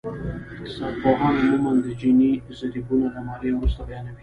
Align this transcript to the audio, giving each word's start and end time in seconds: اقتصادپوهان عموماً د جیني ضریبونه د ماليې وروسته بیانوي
اقتصادپوهان 0.53 1.33
عموماً 1.43 1.71
د 1.85 1.87
جیني 1.99 2.31
ضریبونه 2.59 3.07
د 3.11 3.15
ماليې 3.27 3.51
وروسته 3.55 3.81
بیانوي 3.87 4.17